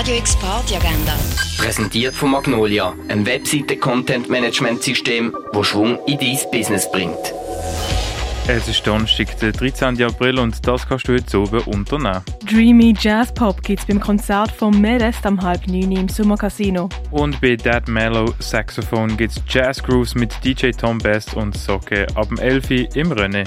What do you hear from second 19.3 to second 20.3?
es Jazz Grooves